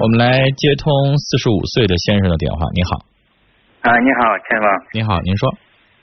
[0.00, 2.64] 我们来接通四十五岁的先生的电话。
[2.72, 2.96] 你好，
[3.84, 4.66] 啊，你好，陈峰。
[4.94, 5.44] 你好，您说。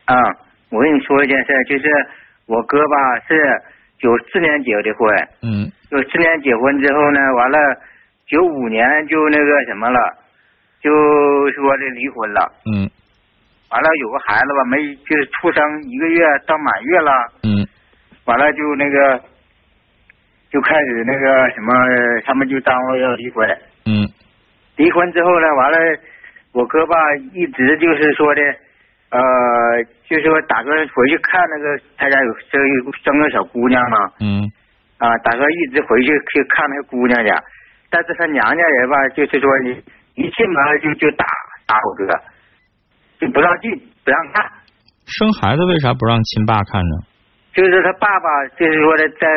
[0.05, 0.13] 啊，
[0.69, 1.89] 我跟你说一件事，就是
[2.45, 2.95] 我哥吧
[3.27, 3.33] 是
[3.97, 5.09] 九四年结的婚，
[5.41, 7.57] 嗯，九四年结婚之后呢，完了
[8.27, 9.97] 九五年就那个什么了，
[10.79, 10.91] 就
[11.57, 12.85] 说这离婚了，嗯，
[13.71, 17.11] 完了有个孩子吧，没就是出生一个月到满月了，
[17.49, 17.67] 嗯，
[18.25, 19.19] 完了就那个
[20.51, 21.73] 就开始那个什么，
[22.25, 23.76] 他们就耽误要离婚，嗯，
[24.77, 25.77] 离婚之后呢，完了
[26.53, 26.95] 我哥吧
[27.33, 28.41] 一直就是说的，
[29.09, 29.19] 呃，
[30.07, 32.61] 就是说打算回去看那个他家有生
[33.03, 34.41] 生个小姑娘嘛，嗯，
[34.97, 37.29] 啊，打算一直回去去看那个姑娘去，
[37.89, 39.71] 但是他娘家人吧，就是说你
[40.15, 41.25] 一进门就就打
[41.65, 42.07] 打我哥，
[43.19, 43.71] 就不让进
[44.05, 44.45] 不让看，
[45.05, 46.95] 生孩子为啥不让亲爸看呢？
[47.53, 49.27] 就是他爸爸就是说的在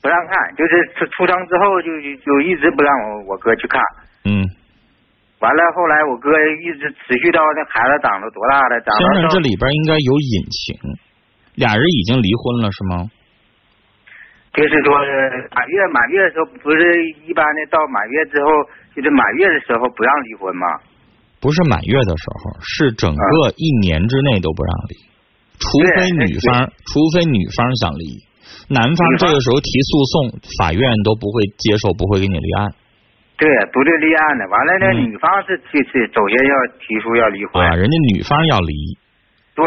[0.00, 1.88] 不让看，就是出出生之后就
[2.24, 3.82] 就一直不让我我哥去看。
[4.24, 4.46] 嗯，
[5.42, 6.30] 完了，后来我哥
[6.62, 10.78] 一直持续到那孩子长到多大了，长先生，到到这里边应该有隐情，
[11.58, 13.10] 俩人已经离婚了是吗？
[14.54, 14.94] 就是说
[15.50, 16.78] 满月满月的时候，不是
[17.26, 18.46] 一般的到满月之后，
[18.94, 20.66] 就是满月的时候不让离婚吗？
[21.40, 24.94] 不是满月的时候，是整个一年之内都不让离，
[25.58, 25.66] 除
[25.98, 28.22] 非女方，除非女方想离，
[28.70, 32.70] 男方这个时候提诉讼，法院都不会接受，不会给你立案
[33.42, 34.46] 对，不对立案的。
[34.46, 35.10] 完了呢，嗯。
[35.10, 38.72] 女方是提是首先要提出要离婚，啊，人家女方要离，
[39.58, 39.66] 对，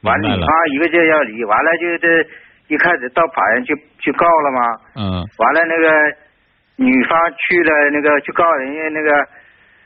[0.00, 0.36] 完了了。
[0.36, 2.26] 女方一个劲要离，完了就是
[2.68, 4.60] 一开始到法院去去告了嘛，
[4.96, 5.04] 嗯。
[5.36, 5.86] 完了那个
[6.80, 9.12] 女方去了那个去告人家那个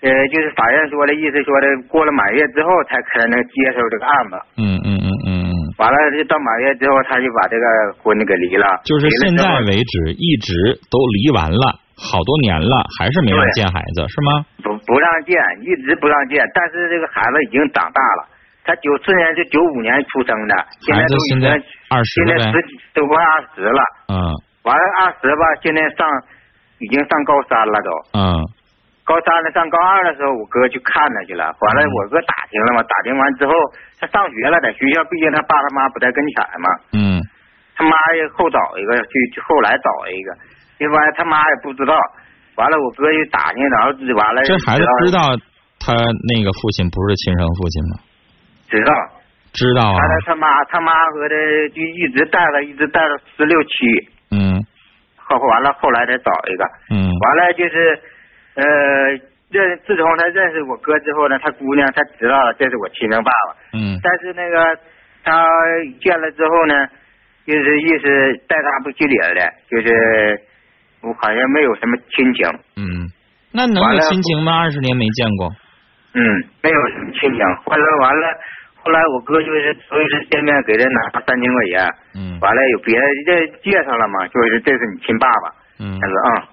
[0.07, 4.37] 呃，就是法院说的意思说的过了满月之后才可能接受这个案子。
[4.63, 5.51] 嗯嗯嗯嗯。
[5.51, 7.65] 嗯，完了，就到满月之后，他就把这个
[7.99, 8.67] 婚给离了。
[8.85, 10.53] 就是现在为止一直
[10.91, 14.45] 都离完了好多年了，还是没让见孩子是吗？
[14.63, 15.33] 不不让见，
[15.65, 16.45] 一直不让见。
[16.53, 18.29] 但是这个孩子已经长大了，
[18.65, 21.49] 他九四年就九五年出生的，现在都已经
[21.89, 23.81] 二十了现在十，几都快二十了。
[24.13, 24.15] 嗯
[24.67, 26.05] 完了二十吧，现在上
[26.83, 27.91] 已经上高三了都。
[28.19, 28.45] 嗯
[29.07, 31.47] 高三了，上高二的时候，我哥去看他去了。
[31.47, 33.53] 完了，嗯我哥打听了嘛，打听完之后，
[34.03, 36.69] 他上学了，在学校，毕竟他爸他妈不在跟前嘛。
[36.93, 37.23] 嗯
[37.79, 40.33] 他妈也后找一个，就就后来找一个，
[41.17, 41.95] 他妈也不知道。
[42.57, 45.37] 完了，我哥一打听，然后完了，这孩子知知道道
[45.79, 48.01] 他那个父亲不是亲生父亲吗？
[48.67, 48.93] 知道，
[49.53, 49.93] 知道啊。
[49.93, 51.37] 完，了他妈他妈和他
[51.75, 53.69] 就一直带了，一直带了十六七，
[54.33, 54.65] 嗯。
[55.17, 56.65] 后完了后来再找一个，
[56.95, 57.13] 嗯。
[57.13, 58.01] 完了就是
[58.55, 58.65] 呃
[59.51, 64.01] 认自从他认识我哥之后呢，他姑娘他知道了这是我亲生爸爸，嗯。
[64.03, 64.79] 但是那个
[65.25, 65.45] 他
[66.01, 66.87] 见了之后呢，
[67.45, 68.07] 就是意思
[68.49, 70.41] 带他不去理儿的，就是
[71.03, 72.47] 我好像没有什么亲情，
[72.77, 73.11] 嗯，
[73.53, 74.57] 那能有亲情吗？
[74.59, 75.49] 二十年没见过，
[76.15, 76.21] 嗯，
[76.63, 77.41] 没有什么亲情。
[77.65, 78.27] 后来完了，
[78.83, 86.49] 后来我哥就是所以说见面给他拿三千块钱，嗯完了有别人这介绍了嘛，就是这是你亲爸爸，嗯他，说啊。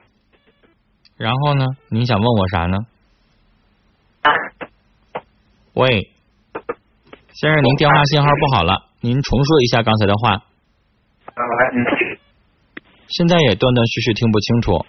[1.18, 1.66] 然后呢？
[1.90, 2.78] 你想问我啥呢？
[5.76, 5.88] 喂，
[7.34, 10.36] 先生，您电话信号不好了，您重说一下刚才的话，
[11.28, 12.13] 嗯
[13.08, 14.86] 现在也断断续续听不清楚，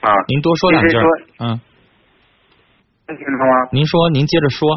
[0.00, 0.96] 啊，您多说两句
[1.38, 1.60] 嗯，
[3.08, 3.68] 能听到吗？
[3.72, 4.74] 您说，您接着说，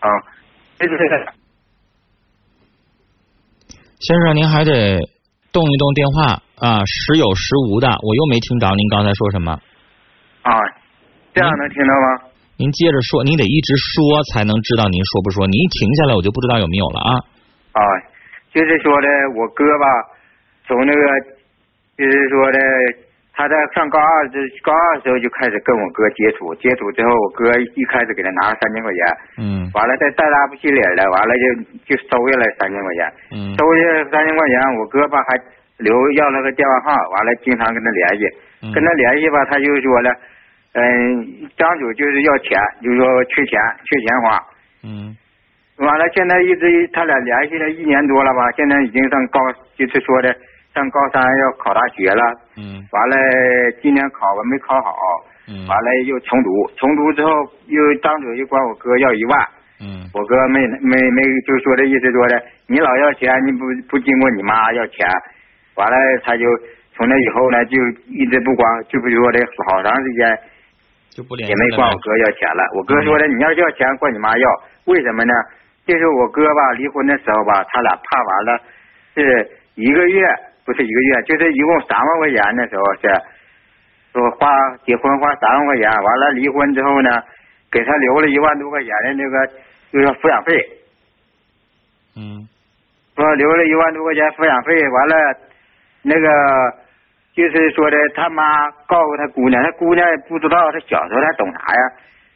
[0.00, 0.08] 啊，
[0.78, 1.32] 这个这个
[4.00, 5.00] 先生，您还得
[5.52, 6.42] 动一动电话。
[6.56, 9.52] 啊，时有时无的，我又没听着您刚才说什么，
[10.40, 10.52] 啊，
[11.34, 12.32] 这样能听到吗？
[12.56, 17.12] 您接着说，您得一直说才能知道您说不说，您一停下来我就不知道有没有了啊，
[17.76, 17.80] 啊，
[18.54, 19.84] 就是说的我哥吧，
[20.66, 21.02] 从那个
[21.96, 22.58] 就是说的
[23.32, 29.00] 他在上高二这高二的时候就开始跟我哥接触，接触之后我哥一开始给他拿了三千块钱，
[29.36, 29.70] 嗯。
[29.74, 31.44] 完了再再拉不起理来，完了就
[31.84, 33.52] 就收下来三千块钱，嗯。
[33.56, 35.36] 收下来三千块钱，我哥吧还
[35.78, 38.24] 留要了个电话号，完了经常跟他联系，
[38.62, 38.72] 嗯。
[38.72, 40.10] 跟他联系吧，他就说了，
[40.72, 44.42] 嗯，张主就是要钱，就是说缺钱，缺钱花。
[44.84, 45.16] 嗯。
[45.76, 49.40] 完了，现在一直他俩联系了一年多了吧，现在已经上高，
[49.76, 50.34] 就是说的
[50.76, 52.22] 上高三要考大学了。
[52.60, 53.16] 嗯完了，
[53.80, 54.92] 今年考完没考好，
[55.48, 57.30] 嗯完了又重读，重读之后
[57.66, 59.40] 又张嘴就管我哥要一万，
[59.80, 62.36] 嗯我哥没没没就说这意思说的，
[62.68, 65.08] 你老要钱，你不不经过你妈要钱，
[65.76, 66.44] 完了他就
[66.94, 67.76] 从那以后呢就
[68.12, 70.38] 一直不管，就不说的好长时间
[71.10, 72.62] 就不联系了也没管我哥要钱了。
[72.76, 74.46] 我哥说的，你要要钱管你妈要，
[74.84, 75.32] 为什么呢？
[75.86, 78.60] 这是我哥吧，离婚的时候吧，他俩判完了
[79.14, 80.26] 是一个月，
[80.66, 83.08] 不是一个月，就是一共三万块钱的时候是，
[84.12, 84.50] 说花
[84.84, 87.22] 结婚花三万块钱，完了离婚之后呢，
[87.70, 89.46] 给他留了一万多块钱的那个
[89.92, 90.68] 就是抚养费，
[92.16, 92.48] 嗯
[93.14, 95.14] 说留了一万多块钱抚养费，完了
[96.02, 96.28] 那个
[97.32, 101.92] 就是说的他妈告诉他姑娘，他姑娘也不知道，他小时候他懂啥呀？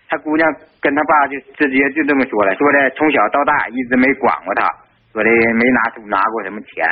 [0.09, 4.67] 他姑娘跟他爸就直接就这么说了，说的从小到大一直没管过他，
[5.13, 6.87] 说的没拿出拿过什么钱。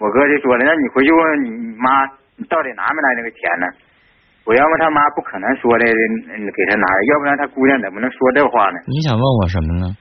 [0.00, 2.08] 我哥就说了，那你回去问问你你妈，
[2.40, 3.68] 你到底拿没拿那个钱呢？
[4.48, 8.80] 我要么他妈，不可能说的嗯给他拿，要不然他姑娘怎么能说这话呢？
[8.88, 9.94] 你想问我什么呢？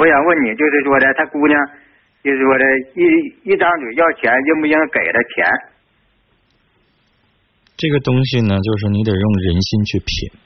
[0.00, 1.54] 我想问你，就是说的他姑娘，
[2.24, 2.64] 就是说的
[2.96, 5.44] 一一张嘴要钱，应不应该给他钱？
[7.76, 10.40] 这个东西呢，就是你得用人心去品。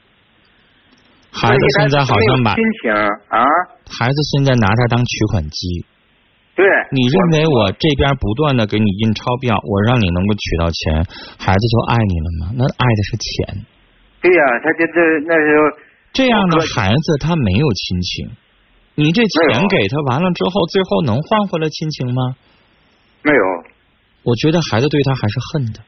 [1.30, 3.42] 孩子现在好像把心情啊，
[3.86, 5.86] 孩子现在拿它当取款机，
[6.54, 11.02] 对，你认为我这边不断的给你印钞票，我让你能够取到钱，
[11.36, 12.52] 孩子就爱你了吗？
[12.54, 13.66] 那爱的是钱。
[14.22, 15.76] 对呀、他就这那时候
[16.12, 18.30] 这样的孩子他没有亲情，
[18.94, 22.36] 你这钱给他完了之后，最后能换回来亲情吗？
[23.22, 23.42] 没有
[24.22, 25.80] 我觉得孩子对他还是恨的。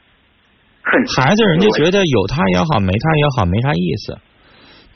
[0.82, 4.18] 恨，孩子人家觉得有他也好，没他也好，没啥意思。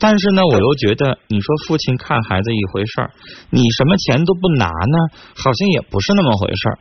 [0.01, 3.11] 但是呢，我又觉得，你说父亲看孩子一回事儿，
[3.51, 4.97] 你什么钱都不拿呢，
[5.37, 6.75] 好像也不是那么回事儿。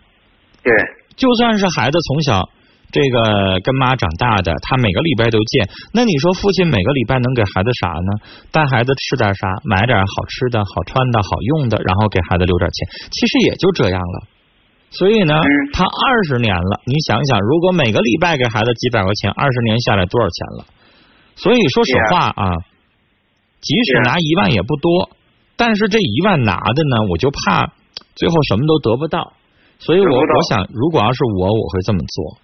[0.64, 0.72] 对
[1.17, 2.49] 就算是孩子从小
[2.90, 8.11] 这个跟妈长大的，他每个礼拜都见，那你说父亲每个礼拜能给孩子啥呢？
[8.50, 14.26] 带孩子吃点啥，买点好吃的、好穿的、好用的，然后给孩子留点钱，其实也就这样了。
[14.90, 20.64] 所以呢嗯，他二十年了，你想想，如果每个礼拜给孩子几百块钱，二十年下来多少钱了？
[21.37, 22.56] 所以说实话啊，
[23.60, 25.10] 即使拿一万也不多，
[25.56, 27.72] 但是这一万拿的呢，我就怕
[28.14, 29.34] 最后什么都得不到。
[29.78, 32.38] 所以我我想，如果要是我，我会这么做。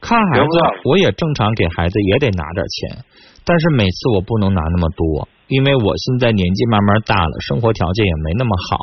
[0.00, 3.04] 看孩子我也正常给孩子也得拿点钱，
[3.44, 8.78] 但是每次我不能拿那么多，因为我现在年纪慢慢大了，生活条件也没那么好。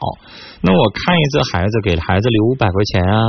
[0.62, 3.26] 那我看一次孩子，给孩子留五百块钱啊，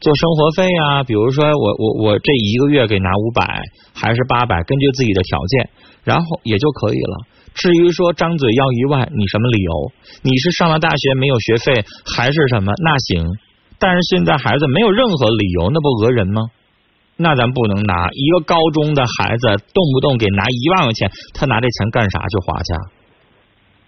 [0.00, 3.62] 做生活费啊，比如说我我我这一个月给拿五百
[3.94, 5.70] 还是八百，根据自己的条件，
[6.04, 7.26] 然后也就可以了。
[7.58, 9.72] 至于说张嘴要一万，你什么理由？
[10.22, 12.72] 你是上了大学没有学费，还是什么？
[12.78, 13.26] 那行，
[13.80, 16.42] 但是现在孩子没有任何理由，那不讹人吗？
[17.16, 22.70] 那咱不能拿一个高中的孩子动不动给拿一万块钱，他拿这钱干啥去花去？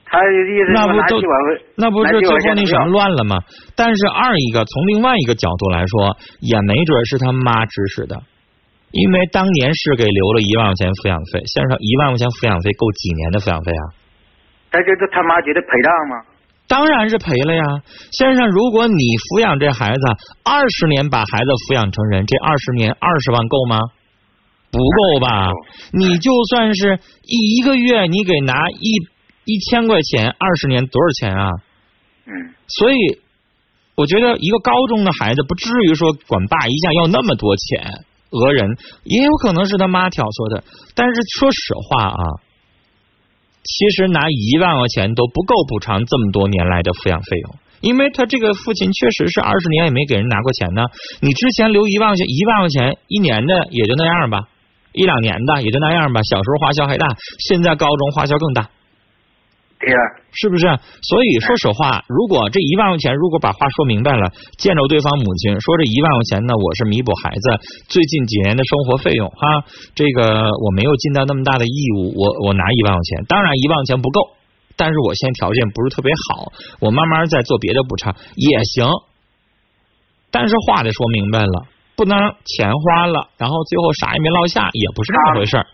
[0.05, 3.38] 他意思那不都几百块，那不是最后那什么乱了吗？
[3.76, 8.20] 但是二一个从另外一个角度来说，也没准是他妈指使的，
[8.90, 13.84] 因为当年是给留了一万块钱抚养费，先生一万块钱抚养费够几年的抚养费啊？
[14.70, 16.14] 他就是他妈觉得赔账吗？
[16.66, 17.64] 当然是赔了呀，
[18.12, 18.48] 先生。
[18.50, 20.02] 如果你抚养这孩子
[20.44, 23.78] 二十年，把孩子抚养成人，这二十年二十万够吗？
[24.70, 25.50] 不够吧？
[25.92, 29.02] 你就算是一一个月，你给拿一
[29.44, 31.50] 一千块钱，二十年多少钱啊？
[32.26, 32.96] 嗯，所以
[33.96, 40.65] 我觉得一个高中的孩子不至于说管爸一下要那么多钱讹人，也有可能是他妈挑唆的。
[40.94, 42.23] 但是说实话啊，
[43.62, 47.56] 其实拿一万块钱都不够补偿这么多年来的抚养费用。
[47.81, 50.85] 因为他这个父亲确实是二十年也没给人拿过钱呢，
[51.21, 54.49] 你之前留一万块钱，一万块钱一年的也就那样吧，
[54.93, 56.23] 一两年的也就那样吧。
[56.23, 57.17] 小时候花销还大，
[57.49, 58.69] 现在高中花销更大。
[59.80, 59.96] 对呀、
[60.37, 60.68] 是不是？
[61.00, 67.58] 所以说实话，如果这一万块钱，如果把话说明白了，见着对方母亲说这一万块钱呢，我是弥补孩子
[67.88, 74.37] 最近几年的生活费用哈，这个我没有尽到那么大的义务，我我拿一万块钱，当然一万块钱不够，
[74.76, 78.84] 但是我现在条件不是特别好，我慢慢再做别的补偿也行，
[80.30, 81.64] 但是话得说明白了，
[81.96, 85.66] 不能钱花了，然后最后啥也没落下，也不是那么回事儿。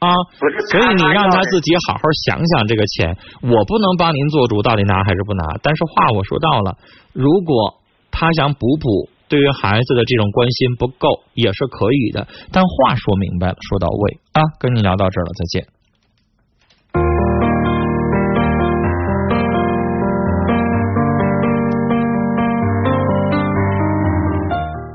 [0.00, 5.44] 不是所以你让他自己好好想想这个钱，我不能帮您做主到底拿还是不拿。
[5.62, 6.78] 但是话我说到了，
[7.12, 7.78] 如果
[8.10, 12.26] 他想补补对于孩子的这种关心不够，也是可以的。
[12.50, 15.66] 但话说明白了，说到位啊，跟你聊到这儿了，再见。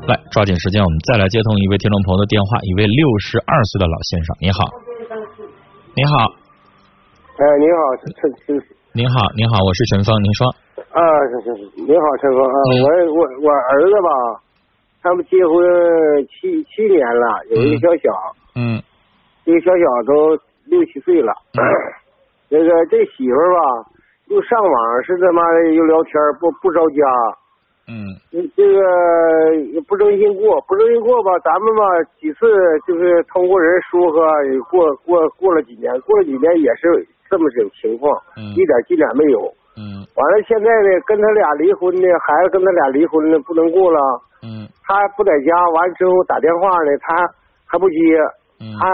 [0.07, 4.65] 来，抓紧时间，我们再来接通一位听众朋友的电话，一位六十二岁的老先生，你好，
[5.95, 6.27] 你好，
[7.39, 8.59] 哎，您好，陈陈
[8.91, 10.43] 您好，您好，我是陈峰，您说，
[10.91, 10.99] 啊，
[11.31, 12.83] 是是是，你好，陈峰啊，嗯。
[12.83, 14.09] 我我我儿子吧，
[15.01, 15.55] 他们结婚
[16.27, 18.11] 七七年了，有一个小小，
[18.59, 18.83] 嗯。
[19.45, 20.35] 这个小小都
[20.67, 21.31] 六七岁了，
[22.51, 23.87] 那个这媳妇儿吧，
[24.27, 26.11] 又上网是他妈的又聊天，
[26.41, 27.07] 不不着家，
[27.87, 27.93] 嗯
[28.31, 31.81] 你这个也不争心过，不争心过吧，咱们吧
[32.19, 32.45] 几次
[32.87, 34.19] 就是通过人说和，
[34.71, 39.39] 过过过了几年，过了几年也是这么种情况，嗯一点进展没有。
[39.77, 43.99] 嗯完了，现在呢，跟他俩离婚呢，孩子跟他俩离婚了，不能过了。
[44.41, 47.15] 嗯他不在家，完之后打电话呢，他
[47.65, 47.95] 还不接，
[48.61, 48.85] 嗯他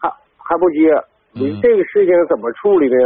[0.00, 0.90] 还还不接。
[1.32, 2.98] 你嗯这个事情怎么处理呢？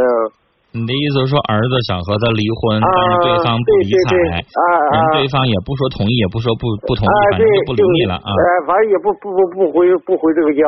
[0.75, 8.27] 你的意思是说儿子想和他离婚，啊但是对方不理对对对睬，啊啊人对方也不说同意，也不说不不同意，啊，反正就不理你了啊。
[8.27, 10.61] 哎，反正也不不不不回不回这个家。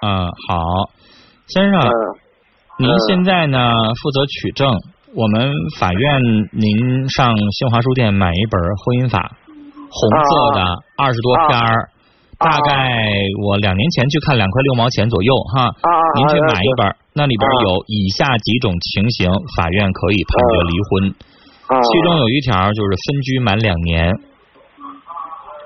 [0.00, 0.08] 嗯，
[0.48, 0.88] 好，
[1.52, 1.92] 先生，嗯
[2.80, 3.60] 您现在呢
[4.00, 4.72] 负责取证，
[5.14, 6.22] 我们法院
[6.56, 9.36] 您上新华书店买一本婚姻法，
[9.76, 10.64] 红色的
[10.96, 11.60] 二十多篇
[12.38, 13.04] 大概
[13.44, 15.68] 我两年前去看两块六毛钱左右哈。
[16.16, 16.88] 您去啊买一本，
[17.20, 17.54] 那里边啊。
[17.68, 20.90] 有以下几种情形，法院可以判决离婚。
[21.68, 24.08] 啊，其中有一条就是分居满两年。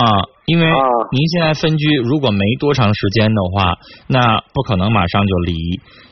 [0.02, 0.82] 啊，因为啊。
[1.12, 5.54] 您现在分居如果没多长时间的话，那不可能马上就离。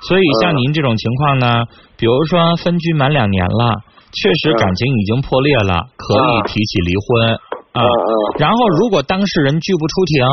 [0.07, 1.65] 所以像嗯您这种情况呢，
[1.99, 3.83] 比如说分居满两年了，
[4.13, 4.57] 确实嗯。
[4.57, 7.35] 感情已经破裂了，可以啊提起离婚。
[7.73, 7.83] 啊。
[8.39, 10.25] 然后如果当事人拒不出庭，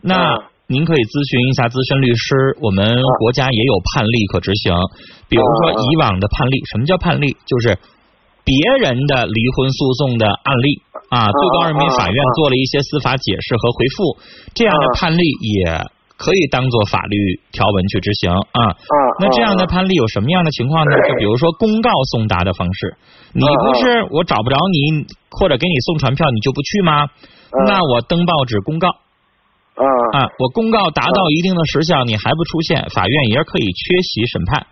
[0.00, 2.88] 那嗯您可以咨询一下资深律师，我们
[3.20, 4.72] 国家也有判例可执行。
[5.28, 7.36] 比如说以往的判例，什么叫判例？
[7.44, 7.76] 就是
[8.48, 10.80] 别人的离婚诉讼的案例
[11.12, 14.16] 啊，最高人民法院做了一些司法解释和回复，
[14.56, 15.84] 这样的判例也
[16.16, 17.16] 可以当做法律
[17.52, 18.60] 条文去执行啊。
[18.72, 20.96] 啊，那这样的啊判例有什么样的情况呢？
[21.04, 22.96] 就比如说公告送达的方式，
[23.36, 27.04] 你不是我找不着你，或者给你送传票，你就不去吗？
[27.04, 28.88] 嗯那我登报纸公告
[29.74, 29.84] 啊
[30.18, 34.66] 啊，我公告达到一定的时效，你还不出现，法院也可以缺席审判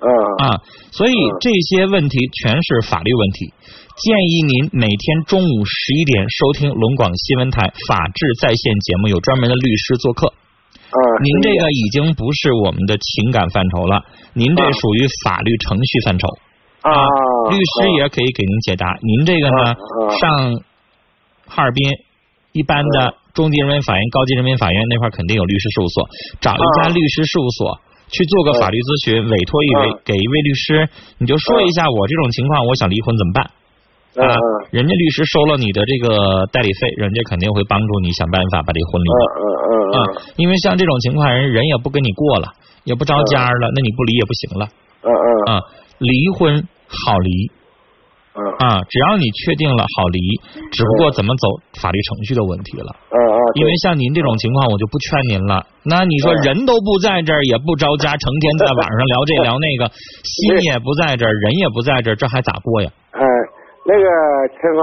[0.00, 0.08] 啊
[0.44, 0.60] 啊。
[0.90, 3.52] 所以这些问题全是法律问题。
[3.96, 10.32] 建议您每天中午十一点收听龙广新闻台法治在线节目，有专门的律师做客。
[10.88, 10.96] 啊！
[11.22, 14.00] 您这个已经不是我们的情感范畴了，
[14.32, 16.26] 您这啊属于法律程序范畴。
[16.80, 17.04] 啊，
[17.50, 18.86] 律师也可以给您解答。
[19.02, 19.74] 您这个呢
[20.18, 20.54] 上
[21.46, 21.90] 哈尔滨
[22.52, 26.08] 一般的中级人民法院、高级人民法院那块儿肯定有律师事务所，
[26.40, 29.98] 找一家啊律师事务所去做个法律咨询，委托一位啊。
[30.04, 33.50] 给一位律师，你就说一下我这种情况，我想离婚怎么办？
[34.16, 34.42] 嗯啊嗯？
[34.72, 39.98] 人家律师收了你的这个代理费，人家肯定会帮助你想办法把这婚离嗯嗯嗯啊，
[40.36, 42.52] 因为像这种情况，人人也不跟你过了，
[42.84, 44.66] 也不着家了，那你不离也不行了。
[45.04, 45.62] 嗯嗯啊。
[45.98, 47.57] 离婚好离，嗯
[48.58, 50.18] 啊，只要你确定了好离，
[50.70, 51.48] 只不过怎么走
[51.80, 52.90] 法律程序的问题了。
[53.10, 55.66] 嗯嗯，因为像您这种情况，我就不劝您了。
[55.84, 59.90] 那你说嗯人都不在这儿，也不着家，成天在网上聊这聊那个，
[60.22, 62.90] 心也不在这儿，人也不在这儿，这还咋过呀？
[63.12, 63.22] 哎，
[63.86, 64.06] 那个
[64.54, 64.80] 陈峰，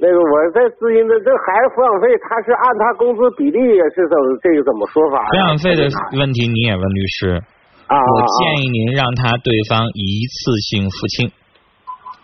[0.00, 3.58] 那个我在咨询的这孩子抚养费，他是按他工资比例
[3.94, 5.22] 是怎么这个怎么说法？
[5.30, 5.86] 抚养费的
[6.18, 7.36] 问题你也问律师，
[7.86, 11.30] 啊，我建议您让他对方一次性付清，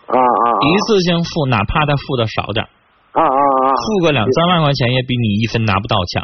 [0.07, 2.65] 啊啊一次性付，哪怕他付的少点，
[3.11, 6.23] 啊啊啊，付个两三万块钱也比你一分拿不到强。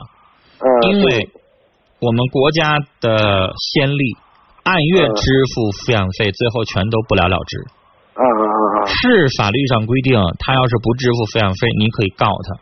[0.59, 1.29] 嗯，因为
[2.00, 4.15] 我们国家的先例，
[4.63, 7.57] 按月支付抚养费，最后全都不了了之。
[8.13, 12.59] 啊啊啊，是法律上规定，他要是不支付抚养费，你可以告他。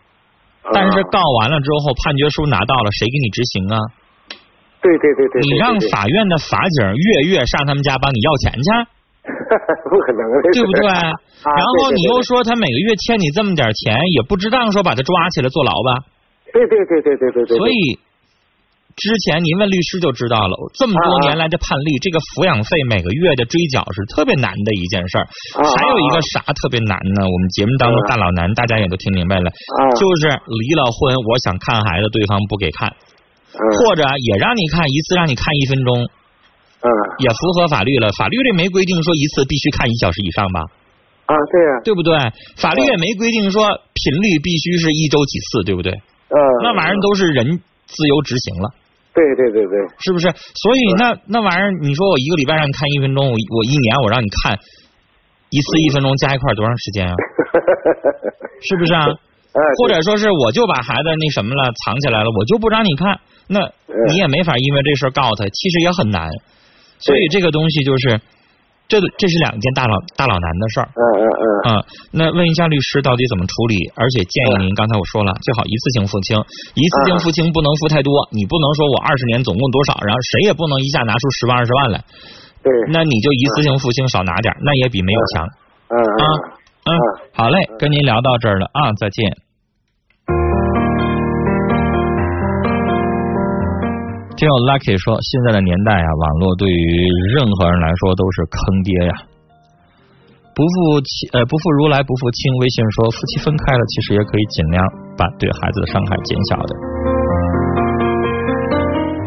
[0.72, 3.76] 但是告完了之后，判决书拿到了，谁给你执行啊？
[4.80, 8.70] 对对对对，你让法院的法警月月上他们家帮你要钱去，
[9.90, 10.88] 不可能的，对不对？
[10.90, 11.12] 啊
[11.44, 16.06] 然后你又说他每个月欠你这么点钱，也不值当说把他抓起来坐牢吧？
[16.52, 18.00] 对对对对对对对，所以
[18.98, 25.24] 之前您问律师就知道了，这么多年来的判例，这个抚养费每个月的追缴是特别难的一件事儿。
[25.56, 27.24] 啊还有一个啥特别难呢？
[27.24, 32.92] 我们节目当中大老难，大家也都听明白了，啊，就是离了婚，我想看孩子，对方不给看，
[33.56, 36.10] 嗯或者也让你看一次，让你看一分钟，
[36.82, 36.88] 嗯
[37.20, 38.10] 也符合法律了。
[38.18, 40.62] 法律这没规定说一次必须看一小时以上吧，
[41.26, 42.16] 啊，对呀，对不对？
[42.56, 45.92] 法律也没规定说频率必须是一周几次，对不对？
[45.92, 48.70] 嗯，那玩意儿都是人自由执行了。
[49.12, 50.30] 对对对对，是不是？
[50.32, 54.58] 所以那那玩意儿，你说我一个礼拜让你看一分钟，我我一年我让你看
[55.50, 57.16] 一次一分钟，加一块儿多长时间啊？
[58.62, 59.04] 是不是啊？
[59.52, 63.60] 哎，或者说是我就把孩子那什么了藏起来了，我就不让你看，那
[64.08, 66.30] 你也没法因为这事儿告他，其实也很难。
[67.00, 68.22] 所以这个东西就是，
[68.88, 70.88] 这这是两件大老大老难的事儿。
[70.96, 73.76] 嗯嗯嗯啊、那问一下律师到底怎么处理？
[73.96, 76.38] 而且建议您，刚才我说了，最好一次性付清，
[76.74, 82.04] 一次性付清不能付太多，你不能说我二十年总共多少，然后谁也不能一下拿出十万二十万来，
[82.64, 85.46] 对，那你就一次性付清少拿点，那也比没有强。
[85.90, 86.24] 嗯嗯
[86.86, 86.92] 嗯，
[87.34, 89.36] 好嘞，跟您聊到这儿了啊，再见。
[94.40, 96.80] 听友 Lucky 说，现在的年代啊，网络对于
[97.36, 98.56] 任何人来说都是坑
[98.88, 99.14] 爹呀。
[100.56, 104.80] 不负亲呃不负如来不负卿，微信说夫妻分开了，其实也可以尽量
[105.20, 106.72] 把对孩子的伤害减小的。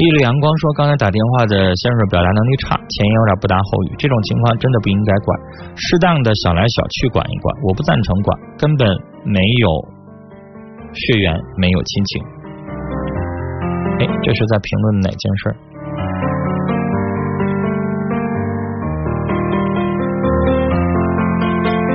[0.01, 5.29] 一缕阳光说，刚才打电话的先生表达能力差，前言有点不搭后语，这种情况真的不应该管，
[5.77, 8.89] 适当的小来小去管一管，我不赞成管，根本
[9.29, 9.69] 没有
[10.97, 12.25] 血缘，没有亲情。
[14.23, 15.55] 这是在评论哪件事？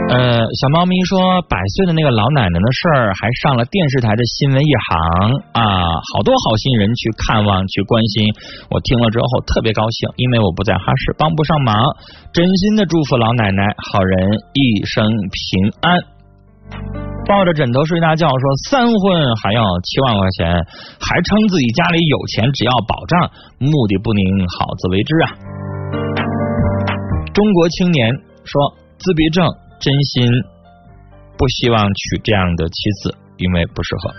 [0.09, 4.97] 呃，小猫咪说，百岁的那个老奶奶的事儿还上了电视台的新闻一行
[5.51, 5.83] 啊，
[6.13, 8.33] 好多好心人去看望、去关心。
[8.71, 11.75] 我听了之后特别高兴，因为我不在哈市，帮不上忙，
[12.33, 16.16] 真心的祝福老奶奶好人一生平安。
[17.27, 20.47] 抱着枕头睡大觉，说三婚还要七万块钱，
[20.99, 23.29] 还称自己家里有钱，只要保障，
[23.59, 24.23] 目的不宁，
[24.57, 25.25] 好自为之啊。
[27.33, 28.09] 中国青年
[28.43, 29.45] 说自闭症。
[29.79, 30.27] 真心
[31.37, 34.09] 不希望娶这样的妻子，因为不适合。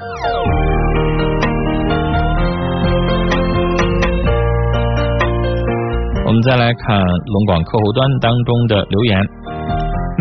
[6.24, 9.20] 我们再来看龙广客户端当中的留言，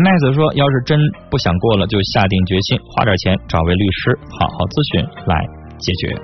[0.00, 0.96] 麦子说：“要是真
[1.28, 5.34] 不想过了，就下定决心花点钱找位律师，好好咨询来
[5.82, 6.14] 解决。”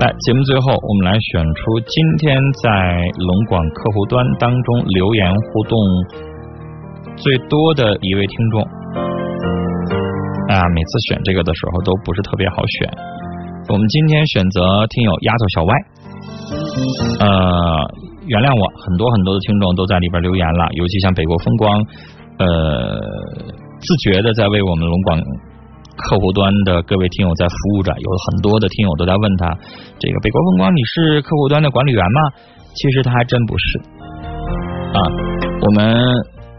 [0.00, 5.78] 来，节目最后，我们来选出今天在龙广客户端当中留言互动
[7.16, 8.79] 最多的一位听众。
[10.60, 12.92] 啊，每次选这个的时候都不是特别好选。
[13.72, 15.72] 我们今天选择听友丫头小歪。
[17.24, 17.28] 呃，
[18.28, 21.80] 原谅我，很多很多的听众都在里边留言了，尤其像北国风光，
[22.44, 23.00] 呃，
[23.80, 25.16] 自觉的在为我们龙广。
[26.00, 29.52] 客户端的各位听友在服务着，有很多的听友都在问他：
[30.00, 32.20] 这个北国风光，你是客户端的管理员吗？
[32.72, 33.78] 其实他还真不是
[34.96, 35.04] 啊。
[35.60, 35.84] 我们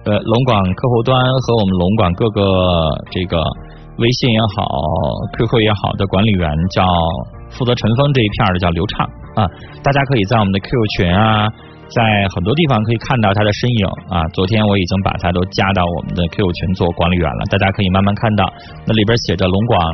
[0.06, 3.42] 呃龙广客户端和我们龙广各个这个
[4.02, 4.66] 微信也好、
[5.38, 6.84] QQ 也好的管理员叫
[7.52, 9.48] 负责陈峰这一片的叫刘畅啊。
[9.82, 11.48] 大家可以在我们的 QQ 群啊。
[11.92, 12.02] 在
[12.34, 14.24] 很多地方可以看到他的身影啊！
[14.32, 18.48] 昨天我已经把他都加到我们的 QQ 群做管理员了，大家可以慢慢看到，
[18.88, 19.94] 那里边写着龙广，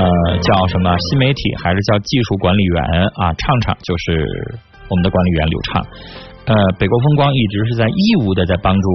[0.00, 2.82] 呃，叫什么新媒体还是叫技术管理员
[3.20, 3.34] 啊？
[3.34, 4.58] 畅畅就是
[4.88, 5.84] 我们的管理员刘畅，
[6.46, 8.88] 呃，北国风光一直是在义务的在帮助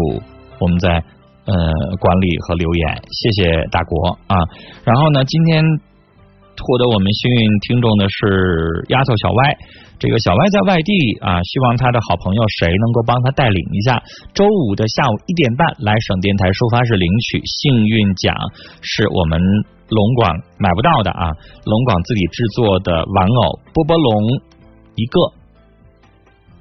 [0.58, 0.98] 我们在
[1.46, 1.54] 呃
[2.00, 4.38] 管理和留言，谢谢大国啊！
[4.84, 5.64] 然后呢，今天。
[6.56, 9.58] 获得我们幸运听众的是丫头小歪，
[9.98, 13.98] 这个小歪在外地啊，希望他的好朋友谁能够帮他带领一下，
[14.36, 18.38] 周五的下午一点半来省电台收发室领取幸运奖，
[18.82, 19.42] 是我们
[19.90, 20.30] 龙广
[20.60, 21.34] 买不到的啊，
[21.66, 24.14] 龙广自己制作的玩偶波波龙
[24.94, 25.20] 一个，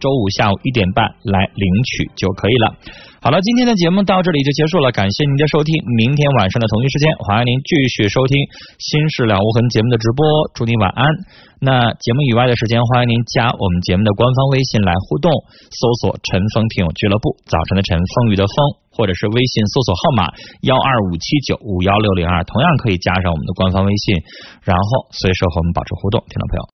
[0.02, 2.74] 周五下午一点半来领取就可以了。
[3.22, 5.70] 好了，今天的节目到这里就结束了，感谢您的收听。
[5.94, 8.34] 明天晚上的同一时间，欢迎您继续收听
[8.82, 10.26] 《心事了无痕》节目的直播。
[10.58, 11.06] 祝您晚安。
[11.62, 15.30] 那节目以外的时间，欢迎您加我们节目的官方微信来互动，
[15.70, 18.54] 搜索“陈峰听友俱乐部”，早晨的晨，风雨的风，
[18.90, 20.26] 或者是微信搜索号码
[20.66, 24.18] 幺二五七九五幺六零二，同样可以加上我们的官方微信，
[24.66, 26.66] 然后随时和我们保持互动，听众朋友。